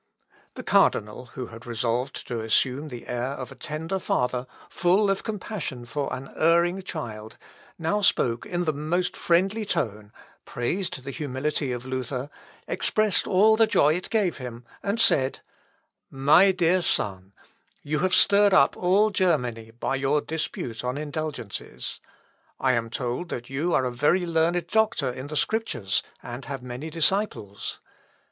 The 0.55 0.63
cardinal, 0.63 1.27
who 1.35 1.45
had 1.53 1.67
resolved 1.67 2.27
to 2.27 2.39
assume 2.41 2.87
the 2.87 3.05
air 3.05 3.33
of 3.33 3.51
a 3.51 3.55
tender 3.55 3.99
father, 3.99 4.47
full 4.67 5.11
of 5.11 5.23
compassion 5.23 5.85
for 5.85 6.11
an 6.11 6.27
erring 6.35 6.81
child, 6.81 7.37
now 7.77 8.01
spoke 8.01 8.43
in 8.43 8.63
the 8.63 8.73
most 8.73 9.15
friendly 9.15 9.63
tone, 9.63 10.11
praised 10.43 11.03
the 11.03 11.11
humility 11.11 11.71
of 11.71 11.85
Luther, 11.85 12.31
expressed 12.67 13.27
all 13.27 13.55
the 13.55 13.67
joy 13.67 13.93
it 13.93 14.09
gave 14.09 14.37
him, 14.37 14.65
and 14.81 14.99
said: 14.99 15.41
"My 16.09 16.51
dear 16.51 16.81
son, 16.81 17.33
you 17.83 17.99
have 17.99 18.15
stirred 18.15 18.55
up 18.55 18.75
all 18.75 19.11
Germany 19.11 19.69
by 19.69 19.97
your 19.97 20.19
dispute 20.19 20.83
on 20.83 20.97
indulgences. 20.97 21.99
I 22.59 22.71
am 22.71 22.89
told 22.89 23.29
that 23.29 23.51
you 23.51 23.75
are 23.75 23.85
a 23.85 23.91
very 23.91 24.25
learned 24.25 24.65
doctor 24.65 25.11
in 25.11 25.27
the 25.27 25.37
Scriptures, 25.37 26.01
and 26.23 26.45
have 26.45 26.63
many 26.63 26.89
disciples. 26.89 27.81